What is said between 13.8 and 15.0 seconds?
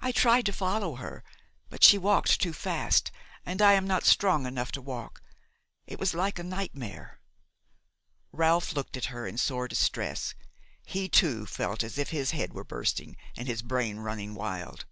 running wild.